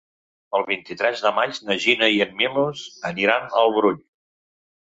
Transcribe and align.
El 0.59 0.63
vint-i-tres 0.69 1.21
de 1.25 1.33
maig 1.39 1.59
na 1.67 1.77
Gina 1.85 2.09
i 2.15 2.17
en 2.27 2.33
Milos 2.41 2.87
aniran 3.11 3.47
al 3.63 3.73
Brull. 3.77 4.01